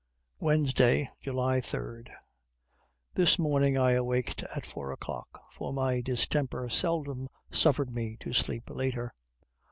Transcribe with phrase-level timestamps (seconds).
[0.39, 2.05] Wednesday, July 3.
[3.13, 8.67] This morning I awaked at four o'clock for my distemper seldom suffered me to sleep
[8.71, 9.13] later.